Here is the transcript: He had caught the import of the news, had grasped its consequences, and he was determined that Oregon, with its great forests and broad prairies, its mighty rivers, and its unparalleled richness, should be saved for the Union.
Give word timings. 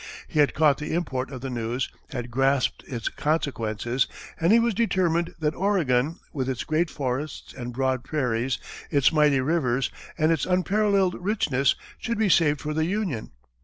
He 0.27 0.39
had 0.39 0.55
caught 0.55 0.79
the 0.79 0.95
import 0.95 1.29
of 1.29 1.41
the 1.41 1.49
news, 1.51 1.87
had 2.09 2.31
grasped 2.31 2.83
its 2.87 3.07
consequences, 3.07 4.07
and 4.39 4.51
he 4.51 4.59
was 4.59 4.73
determined 4.73 5.35
that 5.37 5.53
Oregon, 5.53 6.17
with 6.33 6.49
its 6.49 6.63
great 6.63 6.89
forests 6.89 7.53
and 7.53 7.71
broad 7.71 8.03
prairies, 8.03 8.57
its 8.89 9.11
mighty 9.13 9.41
rivers, 9.41 9.91
and 10.17 10.31
its 10.31 10.47
unparalleled 10.47 11.21
richness, 11.23 11.75
should 11.99 12.17
be 12.17 12.29
saved 12.29 12.61
for 12.61 12.73
the 12.73 12.85
Union. 12.85 13.29